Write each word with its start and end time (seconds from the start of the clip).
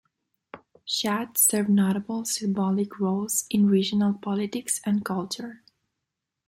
Shad 0.83 1.37
serve 1.37 1.69
notable 1.69 2.25
symbolic 2.25 2.99
roles 2.99 3.45
in 3.51 3.67
regional 3.67 4.15
politics 4.15 4.81
and 4.83 5.05
culture. 5.05 5.61